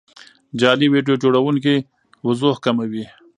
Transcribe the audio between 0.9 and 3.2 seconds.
ویډیو جوړونکي وضوح کموي.